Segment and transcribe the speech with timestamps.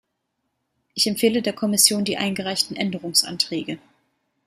[0.95, 3.77] Ich empfehle der Kommission die eingereichten Änderungsanträge.